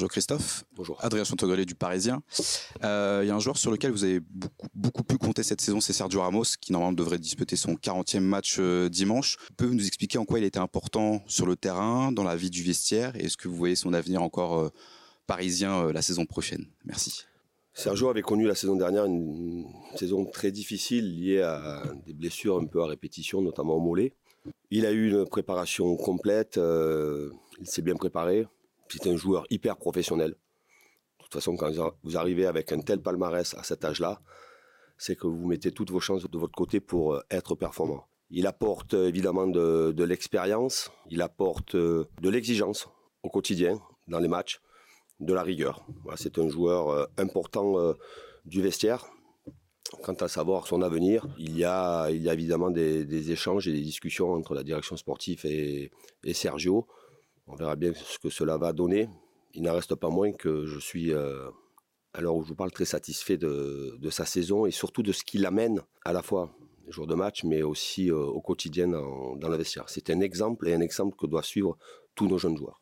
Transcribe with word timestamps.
Bonjour 0.00 0.12
Christophe. 0.12 0.64
Bonjour. 0.76 0.96
Adrien 1.04 1.24
Chantegrelet 1.24 1.66
du 1.66 1.74
Parisien. 1.74 2.22
Euh, 2.84 3.20
Il 3.22 3.28
y 3.28 3.30
a 3.30 3.34
un 3.34 3.38
joueur 3.38 3.58
sur 3.58 3.70
lequel 3.70 3.90
vous 3.90 4.02
avez 4.02 4.20
beaucoup, 4.20 4.66
beaucoup 4.74 5.02
pu 5.02 5.18
compter 5.18 5.42
cette 5.42 5.60
saison, 5.60 5.78
c'est 5.82 5.92
Sergio 5.92 6.22
Ramos, 6.22 6.56
qui 6.58 6.72
normalement 6.72 6.94
devrait 6.94 7.18
disputer 7.18 7.54
son 7.54 7.74
40e 7.74 8.20
match 8.20 8.56
euh, 8.60 8.88
dimanche. 8.88 9.36
Pouvez-vous 9.58 9.76
nous 9.76 9.86
expliquer 9.86 10.16
en 10.16 10.24
quoi 10.24 10.38
il 10.38 10.46
était 10.46 10.58
important 10.58 11.22
sur 11.26 11.44
le 11.44 11.54
terrain, 11.54 12.12
dans 12.12 12.24
la 12.24 12.34
vie 12.34 12.48
du 12.48 12.62
vestiaire, 12.62 13.14
et 13.14 13.26
est-ce 13.26 13.36
que 13.36 13.46
vous 13.46 13.56
voyez 13.56 13.76
son 13.76 13.92
avenir 13.92 14.22
encore 14.22 14.58
euh, 14.58 14.68
parisien 15.26 15.92
la 15.92 16.00
saison 16.00 16.24
prochaine? 16.24 16.64
Merci. 16.86 17.26
Sergio 17.74 18.08
avait 18.08 18.22
connu 18.22 18.46
la 18.46 18.54
saison 18.54 18.76
dernière 18.76 19.04
une, 19.04 19.66
une 19.66 19.98
saison 19.98 20.24
très 20.24 20.50
difficile 20.50 21.14
liée 21.14 21.42
à 21.42 21.82
des 22.06 22.14
blessures 22.14 22.56
un 22.56 22.64
peu 22.64 22.82
à 22.82 22.86
répétition, 22.86 23.42
notamment 23.42 23.74
au 23.74 23.80
mollet. 23.80 24.14
Il 24.70 24.86
a 24.86 24.92
eu 24.92 25.10
une 25.10 25.26
préparation 25.26 25.94
complète, 25.96 26.56
il 26.56 27.66
s'est 27.66 27.82
bien 27.82 27.96
préparé. 27.96 28.46
C'est 28.90 29.08
un 29.08 29.16
joueur 29.16 29.46
hyper 29.50 29.76
professionnel. 29.76 30.30
De 30.30 31.24
toute 31.24 31.32
façon, 31.32 31.56
quand 31.56 31.70
vous 32.02 32.16
arrivez 32.16 32.46
avec 32.46 32.72
un 32.72 32.80
tel 32.80 33.00
palmarès 33.00 33.54
à 33.54 33.62
cet 33.62 33.84
âge-là, 33.84 34.20
c'est 34.98 35.16
que 35.16 35.26
vous 35.26 35.46
mettez 35.46 35.72
toutes 35.72 35.90
vos 35.90 36.00
chances 36.00 36.28
de 36.28 36.38
votre 36.38 36.54
côté 36.54 36.80
pour 36.80 37.14
euh, 37.14 37.22
être 37.30 37.54
performant. 37.54 38.06
Il 38.30 38.46
apporte 38.46 38.94
euh, 38.94 39.08
évidemment 39.08 39.46
de, 39.46 40.04
l'expérience, 40.04 40.90
il 41.08 41.22
apporte 41.22 41.74
euh, 41.74 42.08
de 42.20 42.28
l'exigence 42.28 42.88
au 43.22 43.30
quotidien 43.30 43.80
dans 44.08 44.18
les 44.18 44.28
matchs, 44.28 44.60
de 45.20 45.32
la 45.32 45.42
rigueur. 45.42 45.86
C'est 46.16 46.38
un 46.38 46.48
joueur 46.48 47.08
important 47.18 47.94
du 48.46 48.62
vestiaire. 48.62 49.06
Quant 50.02 50.14
à 50.14 50.28
savoir 50.28 50.66
son 50.66 50.80
avenir, 50.80 51.26
il 51.38 51.56
y 51.58 51.64
a, 51.64 52.08
évidemment 52.10 52.70
des, 52.70 53.30
échanges 53.30 53.68
et 53.68 53.72
des 53.72 53.82
discussions 53.82 54.32
entre 54.32 54.54
la 54.54 54.62
direction 54.62 54.96
sportive 54.96 55.44
et 55.44 55.90
Sergio. 56.32 56.86
On 57.52 57.56
verra 57.56 57.74
bien 57.74 57.92
ce 57.94 58.18
que 58.18 58.30
cela 58.30 58.56
va 58.56 58.72
donner. 58.72 59.08
Il 59.54 59.62
n'en 59.62 59.74
reste 59.74 59.96
pas 59.96 60.08
moins 60.08 60.32
que 60.32 60.66
je 60.66 60.78
suis, 60.78 61.12
euh, 61.12 61.50
à 62.14 62.20
l'heure 62.20 62.36
où 62.36 62.42
je 62.42 62.48
vous 62.48 62.54
parle, 62.54 62.70
très 62.70 62.84
satisfait 62.84 63.36
de, 63.36 63.98
sa 64.10 64.24
saison 64.24 64.66
et 64.66 64.70
surtout 64.70 65.02
de 65.02 65.10
ce 65.10 65.24
qu'il 65.24 65.44
amène 65.44 65.80
à 66.04 66.12
la 66.12 66.22
fois 66.22 66.54
les 66.86 66.92
jours 66.92 67.08
de 67.08 67.14
match, 67.14 67.42
mais 67.42 67.62
aussi 67.62 68.10
euh, 68.10 68.16
au 68.16 68.40
quotidien 68.40 68.86
dans, 68.88 69.36
le 69.36 69.56
vestiaire. 69.56 69.88
C'est 69.88 70.10
un 70.10 70.20
exemple 70.20 70.68
et 70.68 70.74
un 70.74 70.80
exemple 70.80 71.16
que 71.16 71.26
doivent 71.26 71.44
suivre 71.44 71.76
tous 72.14 72.28
nos 72.28 72.38
jeunes 72.38 72.56
joueurs. 72.56 72.80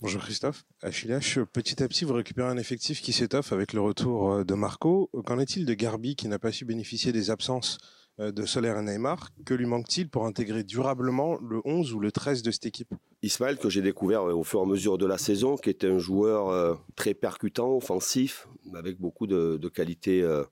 Bonjour 0.00 0.22
Christophe. 0.22 0.64
Achille 0.82 1.10
H, 1.10 1.44
petit 1.46 1.82
à 1.82 1.88
petit, 1.88 2.04
vous 2.04 2.14
récupérez 2.14 2.48
un 2.48 2.58
effectif 2.58 3.00
qui 3.00 3.12
s'étoffe 3.12 3.52
avec 3.52 3.72
le 3.72 3.80
retour 3.80 4.32
euh, 4.32 4.44
de 4.44 4.54
Marco. 4.54 5.10
Qu'en 5.26 5.40
est-il 5.40 5.66
de 5.66 5.74
Garbi 5.74 6.14
qui 6.14 6.28
n'a 6.28 6.38
pas 6.38 6.52
su 6.52 6.64
bénéficier 6.64 7.10
des 7.10 7.30
absences 7.30 7.78
de 8.18 8.46
Soler 8.46 8.74
et 8.78 8.82
Neymar 8.82 9.30
Que 9.44 9.54
lui 9.54 9.66
manque-t-il 9.66 10.08
pour 10.08 10.26
intégrer 10.26 10.62
durablement 10.62 11.36
le 11.40 11.60
11 11.64 11.92
ou 11.94 12.00
le 12.00 12.12
13 12.12 12.42
de 12.42 12.50
cette 12.50 12.66
équipe? 12.66 12.94
Ismaël, 13.22 13.56
que 13.56 13.70
j'ai 13.70 13.82
découvert 13.82 14.28
euh, 14.28 14.34
au 14.34 14.44
fur 14.44 14.60
et 14.60 14.62
à 14.62 14.66
mesure 14.66 14.98
de 14.98 15.06
la 15.06 15.18
saison, 15.18 15.56
qui 15.56 15.70
est 15.70 15.84
un 15.84 15.98
joueur 15.98 16.50
euh, 16.50 16.74
très 16.94 17.14
percutant, 17.14 17.74
offensif, 17.74 18.46
avec 18.74 19.00
beaucoup 19.00 19.26
de, 19.26 19.58
qualités 19.68 20.22
euh, 20.22 20.44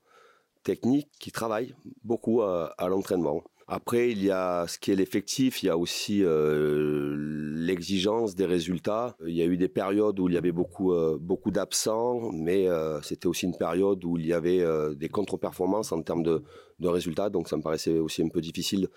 techniques, 0.63 1.09
qui 1.19 1.31
travaille 1.31 1.75
beaucoup 2.03 2.41
à 2.41 2.87
l'entraînement. 2.87 3.43
Après, 3.67 4.11
il 4.11 4.23
y 4.23 4.29
a 4.29 4.67
ce 4.67 4.77
qui 4.77 4.91
est 4.91 4.95
l'effectif, 4.95 5.63
il 5.63 5.67
y 5.67 5.69
a 5.69 5.77
aussi 5.77 6.21
euh, 6.23 7.15
l'exigence 7.17 8.35
des 8.35 8.45
résultats. 8.45 9.15
Il 9.25 9.33
y 9.33 9.41
a 9.41 9.45
eu 9.45 9.57
des 9.57 9.69
périodes 9.69 10.19
où 10.19 10.27
il 10.27 10.33
y 10.33 10.37
avait 10.37 10.51
beaucoup, 10.51 10.93
euh, 10.93 11.17
d'absents, 11.45 12.31
mais 12.33 12.67
euh, 12.67 13.01
c'était 13.01 13.27
aussi 13.27 13.45
une 13.45 13.55
période 13.55 14.03
où 14.03 14.17
il 14.17 14.25
y 14.25 14.33
avait 14.33 14.63
des 14.95 15.09
contre-performances 15.09 15.91
en 15.91 16.01
termes 16.01 16.23
de, 16.23 16.43
de 16.79 16.87
résultats, 16.87 17.29
donc 17.29 17.47
ça 17.47 17.57
me 17.57 17.61
paraissait 17.61 17.99
aussi 17.99 18.21
un 18.21 18.29
peu 18.29 18.41
difficile 18.41 18.89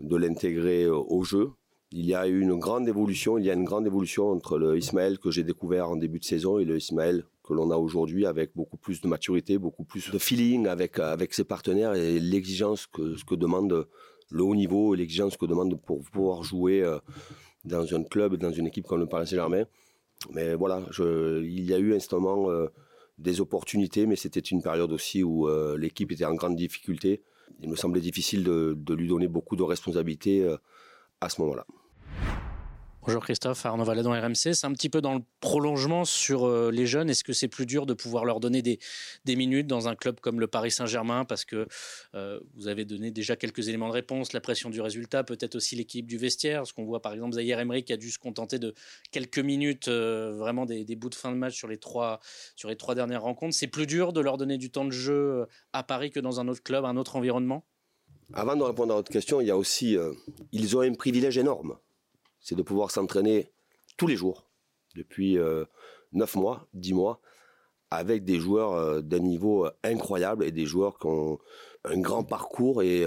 de 0.00 0.16
l'intégrer 0.16 0.88
au 0.88 1.22
jeu. 1.22 1.50
Il 1.90 2.04
y 2.04 2.14
a 2.14 2.28
eu 2.28 2.40
une 2.40 2.58
grande 2.58 2.86
évolution, 2.86 3.38
il 3.38 3.46
y 3.46 3.50
a 3.50 3.54
une 3.54 3.64
grande 3.64 3.86
évolution 3.86 4.30
entre 4.30 4.58
le 4.58 4.76
Ismaël 4.76 5.18
que 5.18 5.30
j'ai 5.30 5.42
découvert 5.42 5.88
en 5.88 5.96
début 5.96 6.18
de 6.18 6.24
saison 6.24 6.58
et 6.58 6.66
le 6.66 6.76
Ismaël 6.76 7.24
que 7.42 7.54
l'on 7.54 7.70
a 7.70 7.76
aujourd'hui 7.76 8.26
avec 8.26 8.50
beaucoup 8.54 8.76
plus 8.76 9.00
de 9.00 9.08
maturité, 9.08 9.56
beaucoup 9.56 9.84
plus 9.84 10.10
de 10.10 10.18
feeling 10.18 10.66
avec 10.66 10.98
avec 10.98 11.32
ses 11.32 11.44
partenaires 11.44 11.94
et 11.94 12.20
l'exigence 12.20 12.86
que 12.86 13.16
ce 13.16 13.24
que 13.24 13.34
demande 13.34 13.86
le 14.30 14.42
haut 14.42 14.54
niveau, 14.54 14.94
l'exigence 14.94 15.38
que 15.38 15.46
demande 15.46 15.80
pour 15.80 16.02
pouvoir 16.02 16.42
jouer 16.42 16.82
euh, 16.82 16.98
dans 17.64 17.94
un 17.94 18.02
club, 18.02 18.36
dans 18.36 18.52
une 18.52 18.66
équipe 18.66 18.86
comme 18.86 19.00
le 19.00 19.06
Paris 19.06 19.26
Saint-Germain. 19.26 19.64
Mais 20.32 20.54
voilà, 20.54 20.82
il 20.98 21.64
y 21.64 21.72
a 21.72 21.78
eu 21.78 21.94
instamment 21.94 22.50
euh, 22.50 22.66
des 23.16 23.40
opportunités, 23.40 24.06
mais 24.06 24.16
c'était 24.16 24.40
une 24.40 24.62
période 24.62 24.92
aussi 24.92 25.22
où 25.22 25.48
euh, 25.48 25.78
l'équipe 25.78 26.12
était 26.12 26.24
en 26.24 26.34
grande 26.34 26.56
difficulté. 26.56 27.22
Il 27.60 27.70
me 27.70 27.76
semblait 27.76 28.00
difficile 28.00 28.44
de, 28.44 28.94
lui 28.94 29.08
donner 29.08 29.28
beaucoup 29.28 29.56
de 29.56 29.62
responsabilités 29.62 30.46
à 31.20 31.28
ce 31.28 31.40
moment-là. 31.40 31.64
Bonjour 33.08 33.24
Christophe, 33.24 33.64
Arnaud 33.64 33.84
Valadon 33.84 34.10
RMC. 34.10 34.52
C'est 34.52 34.66
un 34.66 34.72
petit 34.74 34.90
peu 34.90 35.00
dans 35.00 35.14
le 35.14 35.22
prolongement 35.40 36.04
sur 36.04 36.46
euh, 36.46 36.70
les 36.70 36.84
jeunes. 36.84 37.08
Est-ce 37.08 37.24
que 37.24 37.32
c'est 37.32 37.48
plus 37.48 37.64
dur 37.64 37.86
de 37.86 37.94
pouvoir 37.94 38.26
leur 38.26 38.38
donner 38.38 38.60
des, 38.60 38.78
minutes 39.24 39.66
dans 39.66 39.88
un 39.88 39.94
club 39.94 40.20
comme 40.20 40.40
le 40.40 40.46
Paris 40.46 40.70
Saint-Germain? 40.70 41.24
Parce 41.24 41.46
que 41.46 41.66
euh, 42.14 42.38
vous 42.54 42.68
avez 42.68 42.84
donné 42.84 43.10
déjà 43.10 43.34
quelques 43.34 43.68
éléments 43.68 43.88
de 43.88 43.94
réponse, 43.94 44.34
la 44.34 44.42
pression 44.42 44.68
du 44.68 44.82
résultat, 44.82 45.24
peut-être 45.24 45.54
aussi 45.54 45.74
l'équipe 45.74 46.06
du 46.06 46.18
vestiaire. 46.18 46.66
Ce 46.66 46.74
qu'on 46.74 46.84
voit 46.84 47.00
par 47.00 47.14
exemple 47.14 47.32
Zahir 47.36 47.58
Emery 47.60 47.82
qui 47.82 47.94
a 47.94 47.96
dû 47.96 48.10
se 48.10 48.18
contenter 48.18 48.58
de 48.58 48.74
quelques 49.10 49.38
minutes, 49.38 49.88
euh, 49.88 50.34
vraiment 50.36 50.66
des, 50.66 50.84
bouts 50.94 51.08
de 51.08 51.14
fin 51.14 51.32
de 51.32 51.36
match 51.38 51.56
sur 51.56 51.68
les 51.68 51.78
trois 51.78 52.20
dernières 52.94 53.22
rencontres. 53.22 53.54
C'est 53.54 53.68
plus 53.68 53.86
dur 53.86 54.12
de 54.12 54.20
leur 54.20 54.36
donner 54.36 54.58
du 54.58 54.70
temps 54.70 54.84
de 54.84 54.90
jeu 54.90 55.46
à 55.72 55.82
Paris 55.82 56.10
que 56.10 56.20
dans 56.20 56.40
un 56.40 56.48
autre 56.48 56.62
club, 56.62 56.84
un 56.84 56.98
autre 56.98 57.16
environnement? 57.16 57.64
Avant 58.34 58.56
de 58.56 58.62
répondre 58.62 58.92
à 58.92 58.96
votre 58.96 59.10
question, 59.10 59.40
il 59.40 59.46
y 59.46 59.50
a 59.50 59.56
aussi, 59.56 59.96
euh, 59.96 60.12
ils 60.52 60.76
ont 60.76 60.80
un 60.80 60.94
privilège 60.94 61.38
énorme 61.38 61.78
c'est 62.40 62.54
de 62.54 62.62
pouvoir 62.62 62.90
s'entraîner 62.90 63.52
tous 63.96 64.06
les 64.06 64.16
jours, 64.16 64.48
depuis 64.96 65.38
euh, 65.38 65.64
9 66.12 66.36
mois, 66.36 66.66
10 66.74 66.94
mois, 66.94 67.20
avec 67.90 68.24
des 68.24 68.38
joueurs 68.38 68.72
euh, 68.72 69.00
d'un 69.00 69.18
niveau 69.18 69.66
euh, 69.66 69.70
incroyable 69.82 70.44
et 70.44 70.52
des 70.52 70.66
joueurs 70.66 70.98
qui 70.98 71.06
ont 71.06 71.38
un 71.84 72.00
grand 72.00 72.24
parcours. 72.24 72.82
Et 72.82 73.04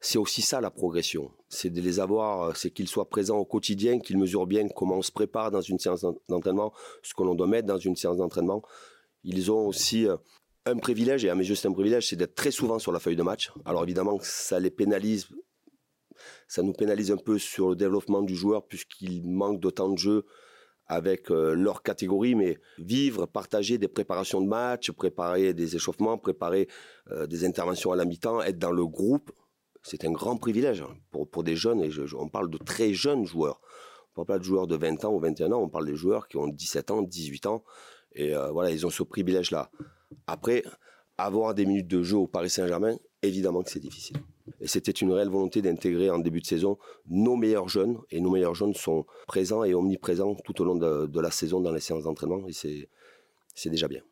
c'est 0.00 0.18
aussi 0.18 0.42
ça 0.42 0.60
la 0.60 0.70
progression. 0.70 1.30
C'est 1.48 1.70
de 1.70 1.80
les 1.80 2.00
avoir, 2.00 2.56
c'est 2.56 2.70
qu'ils 2.70 2.88
soient 2.88 3.08
présents 3.08 3.38
au 3.38 3.44
quotidien, 3.44 3.98
qu'ils 3.98 4.18
mesurent 4.18 4.46
bien 4.46 4.68
comment 4.68 4.96
on 4.96 5.02
se 5.02 5.12
prépare 5.12 5.50
dans 5.50 5.60
une 5.60 5.78
séance 5.78 6.04
d'entraînement, 6.28 6.72
ce 7.02 7.14
que 7.14 7.22
l'on 7.22 7.34
doit 7.34 7.46
mettre 7.46 7.66
dans 7.66 7.78
une 7.78 7.96
séance 7.96 8.16
d'entraînement. 8.16 8.62
Ils 9.24 9.50
ont 9.52 9.66
aussi 9.66 10.06
un 10.66 10.76
privilège, 10.76 11.24
et 11.24 11.30
à 11.30 11.34
mes 11.34 11.46
yeux 11.46 11.54
c'est 11.54 11.68
un 11.68 11.72
privilège, 11.72 12.08
c'est 12.08 12.16
d'être 12.16 12.34
très 12.34 12.50
souvent 12.50 12.78
sur 12.78 12.92
la 12.92 13.00
feuille 13.00 13.16
de 13.16 13.22
match. 13.22 13.50
Alors 13.64 13.82
évidemment, 13.82 14.18
ça 14.22 14.60
les 14.60 14.70
pénalise 14.70 15.28
ça 16.48 16.62
nous 16.62 16.72
pénalise 16.72 17.10
un 17.10 17.16
peu 17.16 17.38
sur 17.38 17.70
le 17.70 17.76
développement 17.76 18.22
du 18.22 18.36
joueur 18.36 18.66
puisqu'il 18.66 19.26
manque 19.26 19.60
de 19.60 19.70
temps 19.70 19.88
de 19.88 19.98
jeu 19.98 20.26
avec 20.86 21.30
euh, 21.30 21.54
leur 21.54 21.82
catégorie, 21.82 22.34
mais 22.34 22.58
vivre, 22.78 23.24
partager 23.24 23.78
des 23.78 23.86
préparations 23.86 24.40
de 24.40 24.48
match, 24.48 24.90
préparer 24.90 25.54
des 25.54 25.76
échauffements, 25.76 26.18
préparer 26.18 26.66
euh, 27.12 27.28
des 27.28 27.44
interventions 27.44 27.92
à 27.92 27.96
la 27.96 28.04
mi-temps, 28.04 28.42
être 28.42 28.58
dans 28.58 28.72
le 28.72 28.84
groupe, 28.84 29.30
c'est 29.84 30.04
un 30.04 30.10
grand 30.10 30.36
privilège 30.36 30.82
pour, 31.12 31.30
pour 31.30 31.44
des 31.44 31.54
jeunes, 31.54 31.80
et 31.84 31.90
on 32.18 32.28
parle 32.28 32.50
de 32.50 32.58
très 32.58 32.92
jeunes 32.92 33.24
joueurs. 33.24 33.60
On 34.10 34.14
parle 34.16 34.26
pas 34.26 34.38
de 34.40 34.44
joueurs 34.44 34.66
de 34.66 34.74
20 34.74 35.04
ans 35.04 35.14
ou 35.14 35.20
21 35.20 35.52
ans, 35.52 35.62
on 35.62 35.68
parle 35.68 35.86
des 35.86 35.94
joueurs 35.94 36.26
qui 36.26 36.38
ont 36.38 36.48
17 36.48 36.90
ans, 36.90 37.02
18 37.02 37.46
ans, 37.46 37.62
et 38.12 38.34
euh, 38.34 38.50
voilà, 38.50 38.72
ils 38.72 38.84
ont 38.84 38.90
ce 38.90 39.04
privilège-là. 39.04 39.70
Après, 40.26 40.64
avoir 41.18 41.54
des 41.54 41.66
minutes 41.66 41.88
de 41.88 42.02
jeu 42.02 42.16
au 42.16 42.26
Paris 42.26 42.50
Saint-Germain, 42.50 42.96
évidemment 43.22 43.62
que 43.62 43.70
c'est 43.70 43.80
difficile. 43.80 44.16
Et 44.60 44.66
c'était 44.66 44.92
une 44.92 45.12
réelle 45.12 45.28
volonté 45.28 45.62
d'intégrer 45.62 46.10
en 46.10 46.18
début 46.18 46.40
de 46.40 46.46
saison 46.46 46.78
nos 47.08 47.36
meilleurs 47.36 47.68
jeunes. 47.68 47.98
Et 48.10 48.20
nos 48.20 48.30
meilleurs 48.30 48.54
jeunes 48.54 48.74
sont 48.74 49.06
présents 49.26 49.64
et 49.64 49.74
omniprésents 49.74 50.34
tout 50.44 50.60
au 50.60 50.64
long 50.64 50.76
de, 50.76 51.20
la 51.20 51.30
saison 51.30 51.60
dans 51.60 51.72
les 51.72 51.80
séances 51.80 52.04
d'entraînement. 52.04 52.46
Et 52.48 52.52
c'est, 52.52 53.70
déjà 53.70 53.88
bien. 53.88 54.02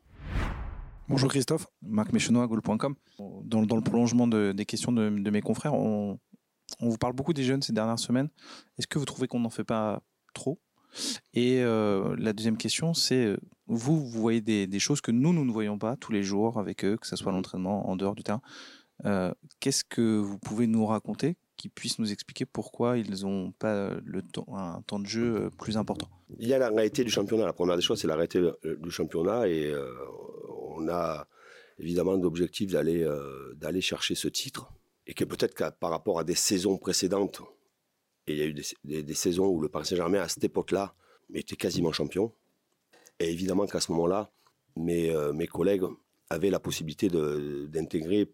Bonjour 1.09 1.31
Christophe, 1.31 1.67
Marc 1.83 2.13
Méchenois, 2.13 2.47
Goal.com. 2.47 2.95
Dans, 3.19 3.63
dans, 3.63 3.77
le 3.77 3.83
prolongement 3.83 4.27
de, 4.27 4.53
des 4.53 4.67
questions 4.67 4.93
de, 4.93 5.09
de 5.09 5.31
mes 5.31 5.41
confrères, 5.41 5.73
on, 5.73 6.19
on, 6.81 6.89
vous 6.89 6.99
parle 6.99 7.15
beaucoup 7.15 7.33
des 7.33 7.45
jeunes 7.45 7.63
ces 7.63 7.73
dernières 7.73 7.99
semaines. 7.99 8.29
Est-ce 8.79 8.87
que 8.87 8.99
vous 8.99 9.07
trouvez 9.07 9.27
qu'on 9.27 9.41
n'en 9.41 9.51
fait 9.51 9.65
pas 9.65 10.03
trop? 10.35 10.61
Et 11.35 11.61
euh, 11.63 12.17
la 12.19 12.33
deuxième 12.33 12.57
question, 12.57 12.95
c'est 12.95 13.37
vous, 13.67 14.05
vous 14.07 14.21
voyez 14.21 14.41
des, 14.41 14.67
des, 14.67 14.79
choses 14.79 15.01
que 15.01 15.11
nous, 15.11 15.33
nous 15.33 15.45
ne 15.45 15.53
voyons 15.53 15.79
pas 15.79 15.97
tous 15.97 16.13
les 16.13 16.23
jours 16.23 16.59
avec 16.59 16.85
eux, 16.85 16.97
que 16.97 17.07
ce 17.07 17.17
soit 17.17 17.33
l'entraînement 17.33 17.89
en 17.89 17.97
dehors 17.97 18.15
du 18.15 18.23
terrain. 18.23 18.41
Euh, 19.05 19.33
Qu'est-ce 19.61 19.85
que 19.85 20.19
vous 20.19 20.39
pouvez 20.39 20.67
nous 20.67 20.87
raconter 20.87 21.37
qui 21.57 21.69
puisse 21.69 21.99
nous 21.99 22.13
expliquer 22.13 22.47
pourquoi 22.47 22.99
ils 22.99 23.25
n'ont 23.25 23.53
pas 23.53 23.91
le 24.05 24.23
temps, 24.23 24.47
un 24.57 24.83
temps 24.83 25.01
de 25.01 25.07
jeu 25.07 25.51
plus 25.59 25.77
important? 25.77 26.09
Il 26.39 26.49
y 26.49 26.55
a 26.55 26.59
la 26.59 26.69
réalité 26.69 27.05
du 27.05 27.11
championnat. 27.11 27.45
La 27.45 27.53
première 27.53 27.77
des 27.77 27.83
choses, 27.83 28.01
c'est 28.01 28.07
la 28.07 28.17
réalité 28.17 28.41
du 28.63 28.91
championnat 28.91 29.49
et 29.49 29.67
euh, 29.67 29.91
on 30.77 30.89
a 30.89 31.27
évidemment 31.79 32.13
l'objectif 32.13 32.73
d'aller 32.73 33.03
euh, 33.03 33.55
d'aller 33.57 33.81
chercher 33.81 34.15
ce 34.15 34.29
titre 34.29 34.73
et 35.07 35.15
que 35.15 35.25
peut-être 35.25 35.73
par 35.79 35.91
rapport 35.91 36.19
à 36.19 36.25
des 36.25 36.35
saisons 36.35 36.77
précédentes, 36.77 37.41
et 38.29 38.33
il 38.33 38.39
y 38.39 38.43
a 38.43 38.47
eu 38.47 39.03
des, 39.03 39.15
saisons 39.15 39.47
où 39.47 39.61
le 39.61 39.69
Paris 39.69 39.87
Saint-Germain 39.87 40.21
à 40.21 40.29
cette 40.29 40.45
époque-là 40.45 40.95
était 41.33 41.57
quasiment 41.57 41.93
champion. 41.93 42.33
Et 43.19 43.31
évidemment 43.31 43.67
qu'à 43.67 43.81
ce 43.81 43.91
moment-là, 43.93 44.31
mes, 44.77 45.11
euh, 45.11 45.33
collègues 45.47 45.85
avaient 46.31 46.51
la 46.51 46.61
possibilité 46.61 47.09
d'intégrer 47.09 48.31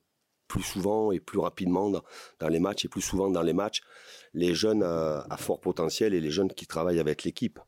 plus 0.49 0.63
souvent 0.63 1.13
et 1.13 1.21
plus 1.21 1.39
rapidement 1.39 1.91
dans, 1.91 2.49
les 2.49 2.59
matchs 2.59 2.85
et 2.85 2.89
plus 2.89 3.01
souvent 3.01 3.31
dans 3.31 3.43
les 3.43 3.53
matchs 3.53 3.83
les 4.35 4.53
jeunes 4.53 4.83
à, 4.83 5.25
à, 5.31 5.37
fort 5.37 5.61
potentiel 5.61 6.13
et 6.13 6.21
les 6.21 6.31
jeunes 6.31 6.53
qui 6.53 6.67
travaillent 6.67 7.01
avec 7.01 7.23
l'équipe. 7.23 7.61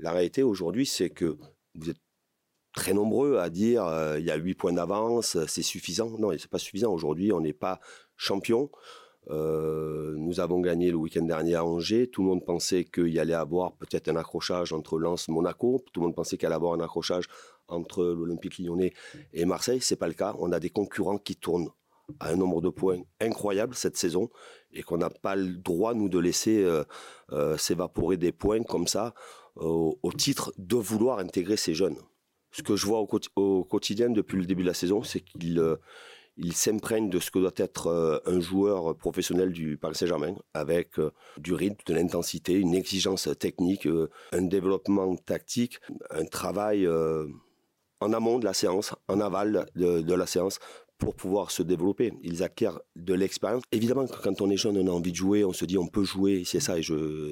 La 0.00 0.10
réalité 0.10 0.42
aujourd'hui, 0.42 0.86
c'est 0.86 1.10
que 1.10 1.38
vous 1.76 1.90
êtes 1.90 2.00
très 2.74 2.92
nombreux 2.92 3.38
à 3.38 3.48
dire 3.48 3.86
euh, 3.86 4.18
il 4.18 4.26
y 4.26 4.30
a 4.30 4.36
8 4.36 4.54
points 4.54 4.72
d'avance, 4.72 5.38
c'est 5.46 5.62
suffisant. 5.62 6.10
Non, 6.18 6.30
c'est 6.36 6.50
pas 6.50 6.58
suffisant. 6.58 6.92
Aujourd'hui, 6.92 7.32
on 7.32 7.40
n'est 7.40 7.52
pas 7.52 7.80
champion. 8.16 8.70
Euh, 9.30 10.14
nous 10.16 10.40
avons 10.40 10.60
gagné 10.60 10.90
le 10.90 10.96
week-end 10.96 11.22
dernier 11.22 11.54
à 11.54 11.64
Angers. 11.64 12.08
Tout 12.08 12.22
le 12.22 12.28
monde 12.28 12.44
pensait 12.44 12.84
qu'il 12.84 13.08
y 13.08 13.18
allait 13.18 13.34
avoir 13.34 13.72
peut-être 13.72 14.08
un 14.08 14.16
accrochage 14.16 14.72
entre 14.72 14.98
Lens 14.98 15.28
Monaco. 15.28 15.82
Tout 15.92 16.00
le 16.00 16.06
monde 16.06 16.14
pensait 16.14 16.36
qu'il 16.36 16.46
allait 16.46 16.54
avoir 16.54 16.74
un 16.74 16.80
accrochage 16.80 17.26
entre 17.68 18.04
l'Olympique 18.04 18.58
lyonnais 18.58 18.92
et 19.32 19.44
Marseille. 19.44 19.80
C'est 19.80 19.96
pas 19.96 20.08
le 20.08 20.14
cas. 20.14 20.34
On 20.38 20.52
a 20.52 20.60
des 20.60 20.70
concurrents 20.70 21.18
qui 21.18 21.36
tournent 21.36 21.70
à 22.20 22.30
un 22.30 22.36
nombre 22.36 22.60
de 22.60 22.68
points 22.68 23.00
incroyable 23.20 23.74
cette 23.74 23.96
saison 23.96 24.28
et 24.72 24.82
qu'on 24.82 24.98
n'a 24.98 25.08
pas 25.08 25.36
le 25.36 25.54
droit, 25.54 25.94
nous, 25.94 26.10
de 26.10 26.18
laisser 26.18 26.62
euh, 26.62 26.84
euh, 27.32 27.56
s'évaporer 27.56 28.18
des 28.18 28.32
points 28.32 28.62
comme 28.62 28.86
ça 28.86 29.14
au 29.56 30.10
titre 30.18 30.52
de 30.58 30.74
vouloir 30.74 31.20
intégrer 31.20 31.56
ces 31.56 31.74
jeunes. 31.74 31.96
Ce 32.50 32.60
que 32.62 32.74
je 32.74 32.86
vois 32.86 33.06
au, 33.36 33.64
quotidien 33.64 34.10
depuis 34.10 34.36
le 34.36 34.46
début 34.46 34.62
de 34.62 34.66
la 34.66 34.74
saison, 34.74 35.04
c'est 35.04 35.20
qu'il 35.20 35.60
il 36.36 36.52
s'imprègne 36.52 37.10
de 37.10 37.18
ce 37.18 37.30
que 37.30 37.38
doit 37.38 37.52
être 37.56 37.86
euh, 37.86 38.18
un 38.26 38.40
joueur 38.40 38.96
professionnel 38.96 39.52
du 39.52 39.76
Paris 39.76 39.94
Saint-Germain, 39.94 40.34
avec 40.52 40.98
euh, 40.98 41.12
du 41.38 41.54
rythme, 41.54 41.76
de 41.86 41.94
l'intensité, 41.94 42.54
une 42.54 42.74
exigence 42.74 43.28
technique, 43.38 43.86
euh, 43.86 44.10
un 44.32 44.42
développement 44.42 45.14
tactique, 45.16 45.80
un 46.10 46.24
travail 46.24 46.88
en 48.00 48.12
amont 48.12 48.38
de 48.38 48.44
la 48.44 48.54
séance, 48.54 48.94
en 49.08 49.20
aval 49.20 49.66
de, 49.74 50.14
la 50.14 50.26
séance, 50.26 50.58
pour 50.98 51.14
pouvoir 51.14 51.50
se 51.50 51.62
développer. 51.62 52.12
Ils 52.22 52.42
acquièrent 52.42 52.80
de 52.96 53.14
l'expérience. 53.14 53.62
Évidemment, 53.72 54.06
quand 54.22 54.40
on 54.40 54.50
est 54.50 54.56
jeune, 54.56 54.78
on 54.78 54.86
a 54.86 54.90
envie 54.90 55.12
de 55.12 55.16
jouer, 55.16 55.44
on 55.44 55.52
se 55.52 55.64
dit 55.64 55.78
on 55.78 55.86
peut 55.86 56.04
jouer, 56.04 56.42
c'est 56.44 56.60
ça. 56.60 56.78
Et 56.78 56.82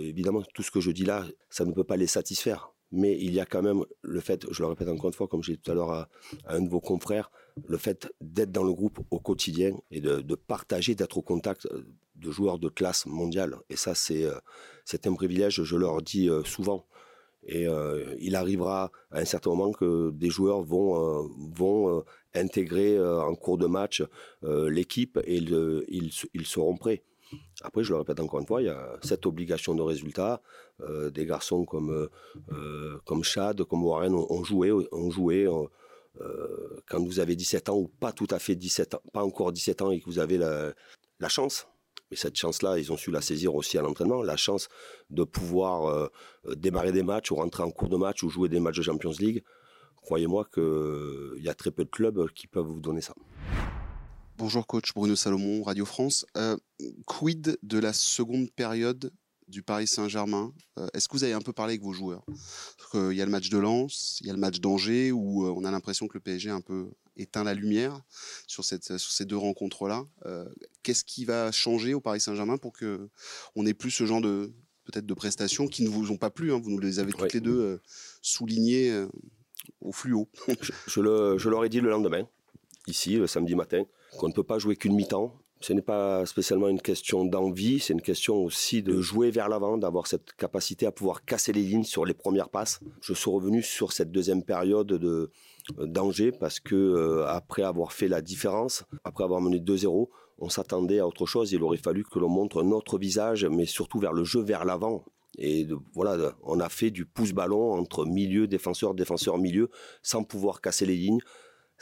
évidemment, 0.08 0.42
tout 0.54 0.62
ce 0.62 0.70
que 0.70 0.80
je 0.80 0.90
dis 0.90 1.04
là, 1.04 1.24
ça 1.50 1.64
ne 1.64 1.72
peut 1.72 1.84
pas 1.84 1.96
les 1.96 2.06
satisfaire 2.06 2.72
mais 2.92 3.16
il 3.18 3.32
y 3.32 3.40
a 3.40 3.46
quand 3.46 3.62
même 3.62 3.84
le 4.02 4.20
fait, 4.20 4.46
je 4.50 4.62
le 4.62 4.68
répète 4.68 4.88
encore 4.88 5.06
une 5.06 5.14
fois, 5.14 5.26
comme 5.26 5.42
j'ai 5.42 5.54
dit 5.54 5.58
tout 5.58 5.70
à 5.70 5.74
l'heure 5.74 5.90
à, 5.90 6.08
un 6.46 6.60
de 6.60 6.68
vos 6.68 6.80
confrères, 6.80 7.30
le 7.66 7.78
fait 7.78 8.12
d'être 8.20 8.52
dans 8.52 8.64
le 8.64 8.72
groupe 8.72 9.00
au 9.10 9.18
quotidien 9.18 9.72
et 9.90 10.00
de, 10.00 10.34
partager, 10.34 10.94
d'être 10.94 11.18
au 11.18 11.22
contact 11.22 11.66
euh, 11.66 11.86
de 12.16 12.30
joueurs 12.30 12.58
de 12.58 12.68
classe 12.68 13.06
mondiale. 13.06 13.56
Et 13.70 13.76
ça, 13.76 13.94
c'est 13.94 14.24
euh, 14.24 14.38
un 15.04 15.14
privilège, 15.14 15.62
je 15.62 15.76
leur 15.76 16.02
dis 16.02 16.28
euh, 16.28 16.44
souvent. 16.44 16.86
Et 17.44 17.66
il 18.20 18.36
arrivera 18.36 18.92
à 19.10 19.18
un 19.18 19.24
certain 19.24 19.50
moment 19.50 19.72
que 19.72 20.12
des 20.12 20.30
joueurs 20.30 20.62
vont, 20.62 21.28
vont 21.52 22.04
intégrer 22.34 23.04
en 23.04 23.34
cours 23.34 23.58
de 23.58 23.66
match 23.66 24.00
l'équipe 24.42 25.18
et 25.24 25.38
ils, 25.38 26.12
ils 26.34 26.46
seront 26.46 26.76
prêts. 26.76 27.02
Après, 27.62 27.84
je 27.84 27.92
le 27.92 27.98
répète 27.98 28.20
encore 28.20 28.40
une 28.40 28.46
fois, 28.46 28.62
il 28.62 28.66
y 28.66 28.70
a 28.70 28.98
cette 29.02 29.26
obligation 29.26 29.74
de 29.74 29.82
résultat. 29.82 30.42
Euh, 30.80 31.10
des 31.10 31.26
garçons 31.26 31.64
comme, 31.64 31.90
euh, 31.90 32.10
euh, 32.52 32.98
comme 33.04 33.22
Chad, 33.22 33.62
comme 33.64 33.84
Warren 33.84 34.14
ont, 34.14 34.44
joué, 34.44 34.72
ont 34.72 35.10
joué 35.10 35.48
quand 36.88 37.04
vous 37.04 37.20
avez 37.20 37.36
17 37.36 37.68
ans 37.68 37.76
ou 37.76 37.88
pas 37.88 38.12
tout 38.12 38.26
à 38.30 38.38
fait 38.38 38.54
17 38.54 38.94
ans, 38.94 39.02
pas 39.12 39.22
encore 39.22 39.52
17 39.52 39.82
ans 39.82 39.90
et 39.90 40.00
que 40.00 40.06
vous 40.06 40.18
avez 40.18 40.38
la, 40.38 40.72
la 41.20 41.28
chance. 41.28 41.66
Mais 42.10 42.16
cette 42.16 42.36
chance-là, 42.36 42.78
ils 42.78 42.92
ont 42.92 42.96
su 42.96 43.10
la 43.10 43.22
saisir 43.22 43.54
aussi 43.54 43.78
à 43.78 43.82
l'entraînement, 43.82 44.22
la 44.22 44.36
chance 44.36 44.68
de 45.08 45.24
pouvoir 45.24 46.10
démarrer 46.56 46.92
des 46.92 47.02
matchs 47.02 47.30
ou 47.30 47.36
rentrer 47.36 47.62
en 47.62 47.70
cours 47.70 47.88
de 47.88 47.96
match 47.96 48.22
ou 48.22 48.28
jouer 48.28 48.50
des 48.50 48.60
matchs 48.60 48.76
de 48.76 48.82
Champions 48.82 49.14
League. 49.18 49.42
Croyez-moi 50.02 50.46
qu'il 50.52 51.42
y 51.42 51.48
a 51.48 51.54
très 51.54 51.70
peu 51.70 51.84
de 51.84 51.90
clubs 51.90 52.28
qui 52.32 52.46
peuvent 52.46 52.66
vous 52.66 52.80
donner 52.80 53.00
ça. 53.00 53.14
Bonjour 54.38 54.66
coach 54.66 54.92
Bruno 54.94 55.14
Salomon, 55.14 55.62
Radio 55.62 55.84
France. 55.84 56.26
Euh, 56.36 56.56
quid 57.06 57.58
de 57.62 57.78
la 57.78 57.92
seconde 57.92 58.50
période 58.50 59.12
du 59.48 59.62
Paris 59.62 59.86
Saint-Germain? 59.86 60.52
Euh, 60.78 60.86
Est-ce 60.94 61.08
que 61.08 61.16
vous 61.16 61.24
avez 61.24 61.32
un 61.32 61.40
peu 61.40 61.52
parlé 61.52 61.74
avec 61.74 61.82
vos 61.82 61.92
joueurs? 61.92 62.24
Il 62.94 63.12
y 63.12 63.22
a 63.22 63.24
le 63.24 63.30
match 63.30 63.50
de 63.50 63.58
Lens, 63.58 64.18
il 64.20 64.26
y 64.26 64.30
a 64.30 64.32
le 64.32 64.38
match 64.38 64.60
d'Angers 64.60 65.12
où 65.12 65.46
euh, 65.46 65.54
on 65.56 65.64
a 65.64 65.70
l'impression 65.70 66.08
que 66.08 66.14
le 66.14 66.20
PSG 66.20 66.50
a 66.50 66.54
un 66.54 66.60
peu 66.60 66.90
éteint 67.16 67.44
la 67.44 67.54
lumière 67.54 68.00
sur, 68.46 68.64
cette, 68.64 68.96
sur 68.98 69.12
ces 69.12 69.24
deux 69.26 69.36
rencontres-là. 69.36 70.04
Qu'est-ce 70.82 71.04
qui 71.04 71.24
va 71.24 71.52
changer 71.52 71.94
au 71.94 72.00
Paris 72.00 72.20
Saint-Germain 72.20 72.56
pour 72.56 72.72
que 72.72 73.08
on 73.54 73.66
ait 73.66 73.74
plus 73.74 73.90
ce 73.90 74.06
genre 74.06 74.22
de 74.22 74.50
peut-être 74.84 75.06
de 75.06 75.14
prestations 75.14 75.68
qui 75.68 75.84
ne 75.84 75.88
vous 75.88 76.10
ont 76.10 76.16
pas 76.16 76.30
plu 76.30 76.52
hein? 76.52 76.58
Vous 76.62 76.70
nous 76.70 76.78
les 76.78 76.98
avez 76.98 77.12
toutes 77.12 77.34
les 77.34 77.40
deux 77.40 77.80
soulignées 78.22 79.04
au 79.82 79.92
fluo. 79.92 80.28
je, 80.62 80.72
je, 80.88 81.00
le, 81.02 81.36
je 81.38 81.48
leur 81.50 81.64
ai 81.66 81.68
dit 81.68 81.80
le 81.80 81.90
lendemain, 81.90 82.26
ici, 82.86 83.16
le 83.16 83.26
samedi 83.26 83.54
matin 83.54 83.84
qu'on 84.18 84.28
ne 84.28 84.32
peut 84.32 84.42
pas 84.42 84.58
jouer 84.58 84.76
qu'une 84.76 84.94
mi-temps. 84.94 85.32
Ce 85.60 85.72
n'est 85.72 85.82
pas 85.82 86.26
spécialement 86.26 86.68
une 86.68 86.80
question 86.80 87.24
d'envie, 87.24 87.78
c'est 87.78 87.92
une 87.92 88.02
question 88.02 88.42
aussi 88.42 88.82
de 88.82 89.00
jouer 89.00 89.30
vers 89.30 89.48
l'avant, 89.48 89.78
d'avoir 89.78 90.08
cette 90.08 90.32
capacité 90.32 90.86
à 90.86 90.92
pouvoir 90.92 91.24
casser 91.24 91.52
les 91.52 91.62
lignes 91.62 91.84
sur 91.84 92.04
les 92.04 92.14
premières 92.14 92.48
passes. 92.48 92.80
Je 93.00 93.14
suis 93.14 93.30
revenu 93.30 93.62
sur 93.62 93.92
cette 93.92 94.10
deuxième 94.10 94.42
période 94.42 94.88
de 94.88 95.30
euh, 95.78 95.86
danger 95.86 96.32
parce 96.32 96.58
que 96.58 96.74
euh, 96.74 97.28
après 97.28 97.62
avoir 97.62 97.92
fait 97.92 98.08
la 98.08 98.20
différence, 98.22 98.82
après 99.04 99.22
avoir 99.22 99.40
mené 99.40 99.60
2-0, 99.60 100.08
on 100.38 100.48
s'attendait 100.48 100.98
à 100.98 101.06
autre 101.06 101.26
chose. 101.26 101.52
Il 101.52 101.62
aurait 101.62 101.76
fallu 101.76 102.02
que 102.02 102.18
l'on 102.18 102.28
montre 102.28 102.64
notre 102.64 102.98
visage, 102.98 103.44
mais 103.44 103.64
surtout 103.64 104.00
vers 104.00 104.12
le 104.12 104.24
jeu 104.24 104.42
vers 104.42 104.64
l'avant. 104.64 105.04
Et 105.38 105.68
voilà, 105.94 106.34
on 106.42 106.58
a 106.58 106.68
fait 106.68 106.90
du 106.90 107.06
pouce-ballon 107.06 107.72
entre 107.72 108.04
milieu, 108.04 108.48
défenseur, 108.48 108.94
défenseur, 108.94 109.38
milieu, 109.38 109.70
sans 110.02 110.24
pouvoir 110.24 110.60
casser 110.60 110.84
les 110.84 110.96
lignes, 110.96 111.20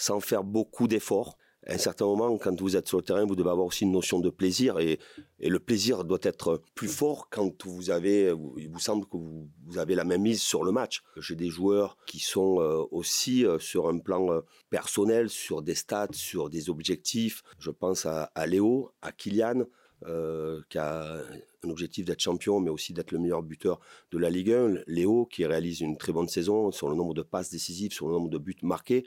sans 0.01 0.21
faire 0.21 0.45
beaucoup 0.45 0.89
d'efforts 0.89 1.37
à 1.67 1.75
un 1.75 1.79
certain 1.79 2.07
moment, 2.07 2.39
quand 2.39 2.59
vous 2.61 2.77
êtes 2.77 2.89
sur 2.89 2.99
le 2.99 3.05
terrain, 3.05 3.27
vous 3.27 3.37
devez 3.37 3.51
avoir 3.51 3.67
aussi 3.67 3.85
une 3.85 3.93
notion 3.93 4.19
de 4.19 4.31
plaisir 4.31 4.79
et, 4.79 4.99
le 5.39 5.59
plaisir 5.59 6.05
doit 6.05 6.19
être 6.23 6.63
plus 6.75 6.89
fort 6.89 7.29
quand 7.31 7.67
vous 7.67 7.91
avez, 7.91 8.35
il 8.59 8.69
vous 8.69 8.79
semble 8.79 9.07
que 9.07 9.17
vous, 9.17 9.79
avez 9.79 9.95
la 9.95 10.05
même 10.05 10.23
mise 10.23 10.43
sur 10.43 10.65
le 10.65 10.73
match. 10.73 11.03
J'ai 11.17 11.35
des 11.35 11.49
joueurs 11.49 11.97
qui 12.07 12.19
sont 12.19 12.61
euh, 12.61 12.83
aussi 12.91 13.47
euh, 13.47 13.59
sur 13.59 13.89
un 13.89 13.99
plan 13.99 14.31
euh, 14.31 14.41
personnel, 14.69 15.31
sur 15.31 15.63
des 15.63 15.75
stats, 15.75 16.09
sur 16.13 16.51
des 16.51 16.69
objectifs. 16.69 17.43
Je 17.59 17.71
pense 17.71 18.05
à, 18.05 18.31
Léo, 18.47 18.93
à 19.01 19.13
Kylian, 19.13 19.65
qui 20.69 20.79
a 20.79 21.23
un 21.63 21.69
objectif 21.71 22.05
d'être 22.05 22.21
champion, 22.21 22.61
mais 22.61 22.71
aussi 22.71 22.93
d'être 22.93 23.13
le 23.13 23.19
meilleur 23.19 23.43
buteur 23.43 23.81
de 24.13 24.19
la 24.19 24.29
Ligue 24.29 24.53
1. 24.53 24.75
Léo, 24.87 25.27
qui 25.27 25.45
réalise 25.47 25.81
une 25.81 25.97
très 25.97 26.13
bonne 26.13 26.29
saison 26.29 26.71
sur 26.71 26.89
le 26.89 26.97
nombre 26.97 27.15
de 27.15 27.23
passes 27.23 27.51
décisives, 27.51 27.93
sur 27.93 28.09
le 28.09 28.15
nombre 28.15 28.31
de 28.31 28.39
buts 28.39 28.57
marqués. 28.63 29.05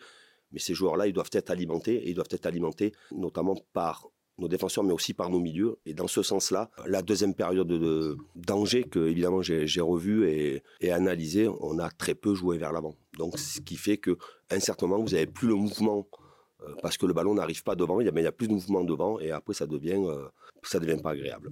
Mais 0.54 0.60
ces 0.60 0.74
joueurs-là, 0.74 1.08
ils 1.08 1.14
doivent 1.14 1.30
être 1.34 1.50
alimentés, 1.50 1.96
et 1.96 2.10
ils 2.10 2.16
doivent 2.16 2.28
être 2.32 2.46
alimentés 2.46 2.94
notamment 3.12 3.56
par 3.74 4.08
nos 4.40 4.48
défenseurs, 4.48 4.84
mais 4.84 4.94
aussi 4.94 5.14
par 5.14 5.30
nos 5.30 5.40
milieux. 5.40 5.78
Et 5.86 5.94
dans 5.94 6.08
ce 6.08 6.24
sens-là, 6.24 6.70
la 6.88 7.02
deuxième 7.02 7.36
période 7.36 7.68
de 7.68 8.18
danger 8.36 8.84
que 8.84 9.08
évidemment 9.08 9.42
j'ai 9.42 9.82
revu 9.82 10.28
et, 10.28 10.64
et, 10.82 10.92
analysé, 10.92 11.48
on 11.48 11.80
a 11.80 11.90
très 11.90 12.16
peu 12.16 12.34
joué 12.34 12.58
vers 12.58 12.72
l'avant. 12.72 12.96
Donc 13.18 13.38
ce 13.38 13.62
qui 13.62 13.76
fait 13.76 13.98
que 13.98 14.18
un 14.50 14.60
certain 14.60 14.88
moment, 14.88 15.04
vous 15.04 15.12
n'avez 15.12 15.28
plus 15.28 15.48
le 15.48 15.56
mouvement 15.56 16.08
euh, 16.64 16.74
parce 16.82 16.98
que 16.98 17.06
le 17.06 17.14
ballon 17.14 17.36
n'arrive 17.36 17.64
pas 17.64 17.76
devant. 17.76 18.00
Il 18.00 18.06
y, 18.08 18.10
a, 18.10 18.14
il 18.16 18.24
y 18.24 18.28
a 18.28 18.32
plus 18.32 18.48
de 18.48 18.54
mouvement 18.54 18.84
devant 18.84 19.20
et 19.20 19.32
après 19.32 19.54
ça 19.54 19.68
devient 19.68 20.04
euh, 20.06 20.28
ça 20.64 20.80
devient 20.80 21.02
pas 21.02 21.12
agréable. 21.12 21.52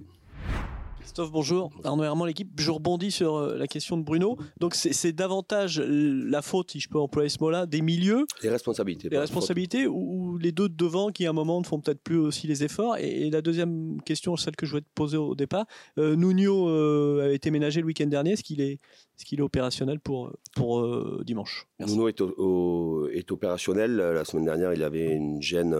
Christophe, 1.12 1.30
bonjour. 1.30 1.70
Arnaud 1.84 2.04
Herman, 2.04 2.26
l'équipe. 2.26 2.48
Je 2.58 2.70
rebondis 2.70 3.10
sur 3.10 3.36
euh, 3.36 3.58
la 3.58 3.66
question 3.66 3.98
de 3.98 4.02
Bruno. 4.02 4.38
Donc, 4.60 4.74
c'est 4.74 5.12
davantage 5.12 5.78
la 5.78 6.40
faute, 6.40 6.70
si 6.70 6.80
je 6.80 6.88
peux 6.88 6.98
employer 6.98 7.28
ce 7.28 7.36
mot-là, 7.42 7.66
des 7.66 7.82
milieux. 7.82 8.24
Les 8.42 8.48
responsabilités. 8.48 9.10
Les 9.10 9.18
responsabilités 9.18 9.86
ou, 9.86 10.38
les 10.38 10.52
deux 10.52 10.70
de 10.70 10.74
devant 10.74 11.10
qui, 11.10 11.26
à 11.26 11.28
un 11.28 11.34
moment, 11.34 11.60
ne 11.60 11.66
font 11.66 11.80
peut-être 11.80 12.02
plus 12.02 12.16
aussi 12.16 12.46
les 12.46 12.64
efforts. 12.64 12.96
Et, 12.96 13.28
la 13.28 13.42
deuxième 13.42 14.00
question, 14.06 14.38
celle 14.38 14.56
que 14.56 14.64
je 14.64 14.70
voulais 14.70 14.80
te 14.80 14.92
poser 14.94 15.18
au 15.18 15.34
départ. 15.34 15.66
Euh, 15.98 16.16
Nuno 16.16 16.70
euh, 16.70 17.28
a 17.28 17.32
été 17.34 17.50
ménagé 17.50 17.82
le 17.82 17.86
week-end 17.88 18.06
dernier. 18.06 18.32
Est-ce 18.32 18.42
qu'il 18.42 18.62
est, 18.62 18.80
est, 19.20 19.24
qu'il 19.26 19.40
est 19.40 19.42
opérationnel 19.42 20.00
pour, 20.00 20.32
pour 20.56 20.82
dimanche? 21.24 21.66
Nuno 21.78 22.08
est, 22.08 22.22
est, 22.22 23.32
opérationnel. 23.32 23.96
La 23.96 24.24
semaine 24.24 24.46
dernière, 24.46 24.72
il 24.72 24.82
avait 24.82 25.12
une 25.12 25.42
gêne 25.42 25.76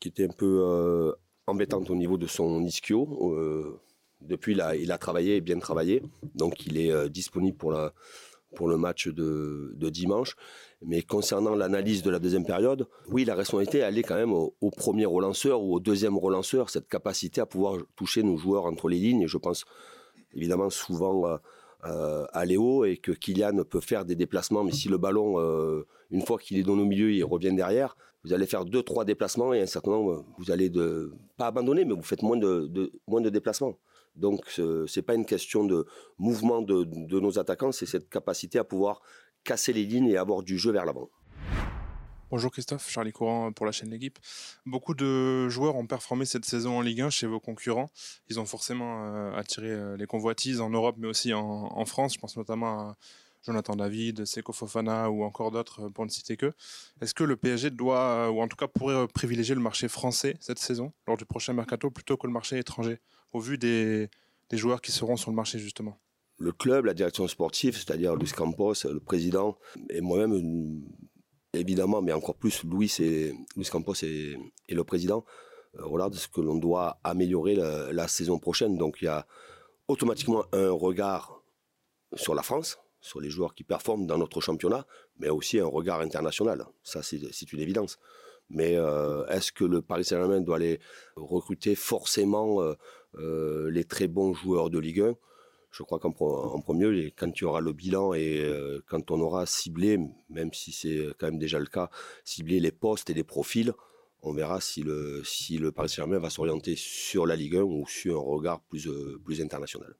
qui 0.00 0.08
était 0.08 0.24
un 0.24 0.34
peu 0.34 1.12
embêtante 1.46 1.90
au 1.90 1.94
niveau 1.96 2.16
de 2.16 2.26
son 2.26 2.64
ischio 2.64 3.78
depuis, 4.26 4.52
il 4.52 4.60
a, 4.60 4.76
il 4.76 4.92
a 4.92 4.98
travaillé 4.98 5.40
bien 5.40 5.58
travaillé. 5.58 6.02
Donc, 6.34 6.66
il 6.66 6.78
est 6.78 6.90
euh, 6.90 7.08
disponible 7.08 7.56
pour, 7.56 7.72
la, 7.72 7.92
pour 8.54 8.68
le 8.68 8.76
match 8.76 9.08
de, 9.08 9.72
de 9.76 9.90
dimanche. 9.90 10.36
Mais 10.82 11.02
concernant 11.02 11.54
l'analyse 11.54 12.02
de 12.02 12.10
la 12.10 12.18
deuxième 12.18 12.44
période, 12.44 12.86
oui, 13.08 13.24
la 13.24 13.34
responsabilité, 13.34 13.78
elle 13.78 13.98
est 13.98 14.02
quand 14.02 14.16
même 14.16 14.32
au, 14.32 14.70
premier 14.76 15.06
relanceur 15.06 15.62
ou 15.62 15.74
au 15.74 15.80
deuxième 15.80 16.18
relanceur, 16.18 16.68
cette 16.68 16.88
capacité 16.88 17.40
à 17.40 17.46
pouvoir 17.46 17.78
toucher 17.96 18.22
nos 18.22 18.36
joueurs 18.36 18.66
entre 18.66 18.88
les 18.88 18.98
lignes. 18.98 19.22
Et 19.22 19.28
je 19.28 19.38
pense 19.38 19.64
évidemment 20.34 20.68
souvent 20.68 21.38
euh, 21.86 22.26
à 22.32 22.44
Léo 22.44 22.84
et 22.84 22.96
que 22.96 23.12
Kylian 23.12 23.64
peut 23.64 23.80
faire 23.80 24.04
des 24.04 24.16
déplacements, 24.16 24.64
mais 24.64 24.72
si 24.72 24.88
le 24.88 24.98
ballon, 24.98 25.38
euh, 25.38 25.86
une 26.10 26.22
fois 26.22 26.38
qu'il 26.38 26.58
est 26.58 26.62
dans 26.62 26.76
nos 26.76 26.84
milieux, 26.84 27.12
il 27.12 27.24
revient 27.24 27.54
derrière, 27.54 27.96
vous 28.24 28.32
allez 28.32 28.46
faire 28.46 28.64
deux, 28.64 28.82
trois 28.82 29.04
déplacements 29.04 29.52
et 29.52 29.60
à 29.60 29.62
un 29.62 29.66
certain 29.66 29.90
moment, 29.90 30.24
vous 30.38 30.50
allez 30.50 30.70
de, 30.70 31.12
pas 31.36 31.46
abandonner, 31.46 31.84
mais 31.84 31.94
vous 31.94 32.02
faites 32.02 32.22
moins 32.22 32.38
de 32.38 32.90
moins 33.06 33.20
de 33.20 33.28
déplacements. 33.30 33.78
Donc, 34.16 34.48
ce 34.48 34.86
n'est 34.94 35.02
pas 35.02 35.14
une 35.14 35.26
question 35.26 35.64
de 35.64 35.86
mouvement 36.18 36.62
de, 36.62 36.84
nos 37.18 37.38
attaquants, 37.38 37.72
c'est 37.72 37.86
cette 37.86 38.08
capacité 38.08 38.58
à 38.58 38.64
pouvoir 38.64 39.00
casser 39.42 39.72
les 39.72 39.84
lignes 39.84 40.08
et 40.08 40.16
avoir 40.16 40.42
du 40.42 40.58
jeu 40.58 40.72
vers 40.72 40.84
l'avant. 40.84 41.10
Bonjour 42.30 42.50
Christophe, 42.50 42.90
Charlie 42.90 43.12
Courant 43.12 43.52
pour 43.52 43.64
la 43.64 43.70
chaîne 43.70 43.90
L'équipe. 43.90 44.18
Beaucoup 44.66 44.94
de 44.94 45.48
joueurs 45.48 45.76
ont 45.76 45.86
performé 45.86 46.24
cette 46.24 46.44
saison 46.44 46.78
en 46.78 46.80
Ligue 46.80 47.02
1 47.02 47.10
chez 47.10 47.26
vos 47.26 47.38
concurrents. 47.38 47.90
Ils 48.28 48.40
ont 48.40 48.46
forcément 48.46 49.04
euh, 49.04 49.32
attiré 49.36 49.70
euh, 49.70 49.96
les 49.96 50.06
convoitises 50.06 50.60
en 50.60 50.70
Europe 50.70 50.96
mais 50.98 51.06
aussi 51.06 51.32
en, 51.32 51.84
France. 51.84 52.14
Je 52.14 52.18
pense 52.18 52.36
notamment 52.36 52.80
à 52.80 52.96
Jonathan 53.44 53.76
David, 53.76 54.24
Seko 54.24 54.52
Fofana 54.52 55.10
ou 55.10 55.22
encore 55.22 55.50
d'autres 55.50 55.88
pour 55.90 56.04
ne 56.04 56.10
citer 56.10 56.36
que. 56.36 56.52
Est-ce 57.00 57.14
que 57.14 57.24
le 57.24 57.36
PSG 57.36 57.70
doit, 57.70 58.30
ou 58.30 58.40
en 58.40 58.48
tout 58.48 58.56
cas 58.56 58.68
pourrait 58.68 59.06
privilégier 59.08 59.54
le 59.54 59.60
marché 59.60 59.88
français 59.88 60.36
cette 60.40 60.58
saison 60.58 60.92
lors 61.06 61.16
du 61.16 61.26
prochain 61.26 61.52
mercato 61.52 61.90
plutôt 61.90 62.16
que 62.16 62.26
le 62.26 62.32
marché 62.32 62.58
étranger 62.58 62.98
au 63.32 63.40
vu 63.40 63.58
des, 63.58 64.08
joueurs 64.52 64.80
qui 64.80 64.92
seront 64.92 65.16
sur 65.16 65.30
le 65.30 65.36
marché 65.36 65.58
justement? 65.58 65.98
Le 66.38 66.52
club, 66.52 66.86
la 66.86 66.94
direction 66.94 67.26
sportive, 67.28 67.76
c'est-à-dire 67.76 68.16
Luis 68.16 68.30
Campos, 68.30 68.74
le 68.84 69.00
président, 69.00 69.58
et 69.90 70.00
moi-même, 70.00 70.82
évidemment, 71.52 72.02
mais 72.02 72.12
encore 72.12 72.36
plus 72.36 72.64
Luis, 72.64 72.92
et, 73.00 73.34
Luis 73.56 73.66
Campos 73.66 73.94
et, 74.02 74.36
le 74.68 74.84
président, 74.84 75.24
euh, 75.76 75.84
regardent 75.84 76.14
ce 76.14 76.28
que 76.28 76.40
l'on 76.40 76.56
doit 76.56 76.98
améliorer 77.04 77.56
la, 77.56 78.08
saison 78.08 78.38
prochaine. 78.38 78.78
Donc 78.78 78.98
il 79.02 79.06
y 79.06 79.08
a 79.08 79.26
automatiquement 79.88 80.44
un 80.52 80.70
regard 80.70 81.42
sur 82.14 82.34
la 82.34 82.42
France, 82.42 82.78
sur 83.04 83.20
les 83.20 83.28
joueurs 83.30 83.54
qui 83.54 83.64
performent 83.64 84.06
dans 84.06 84.18
notre 84.18 84.40
championnat, 84.40 84.86
mais 85.18 85.28
aussi 85.28 85.58
un 85.60 85.66
regard 85.66 86.00
international. 86.00 86.66
Ça, 86.82 87.02
c'est 87.02 87.52
une 87.52 87.60
évidence. 87.60 87.98
Mais 88.50 88.76
euh, 88.76 89.26
est-ce 89.26 89.52
que 89.52 89.64
le 89.64 89.82
Paris 89.82 90.04
Saint-Germain 90.04 90.40
doit 90.40 90.56
aller 90.56 90.80
recruter 91.16 91.74
forcément 91.74 92.60
euh, 93.18 93.70
les 93.70 93.84
très 93.84 94.08
bons 94.08 94.34
joueurs 94.34 94.70
de 94.70 94.78
Ligue 94.78 95.00
1 95.00 95.16
je 95.76 95.82
crois 95.82 95.98
qu'en 95.98 96.12
premier, 96.12 97.12
quand 97.16 97.32
tu 97.32 97.44
auras 97.44 97.60
le 97.60 97.72
bilan 97.72 98.14
et 98.14 98.38
euh, 98.44 98.80
quand 98.86 99.10
on 99.10 99.20
aura 99.20 99.44
ciblé, 99.44 99.98
même 100.30 100.52
si 100.52 100.70
c'est 100.70 101.08
quand 101.18 101.26
même 101.26 101.38
déjà 101.40 101.58
le 101.58 101.66
cas, 101.66 101.90
ciblé 102.24 102.60
les 102.60 102.70
postes 102.70 103.10
et 103.10 103.14
les 103.14 103.24
profils, 103.24 103.72
on 104.22 104.32
verra 104.32 104.60
si 104.60 104.84
le, 104.84 105.24
Paris 105.74 105.88
Saint-Germain 105.88 106.20
va 106.20 106.30
s'orienter 106.30 106.76
sur 106.76 107.26
la 107.26 107.34
Ligue 107.34 107.56
1 107.56 107.62
ou 107.62 107.88
sur 107.88 108.20
un 108.20 108.22
regard 108.22 108.62
euh, 108.86 109.20
plus 109.24 109.40
international. 109.40 109.96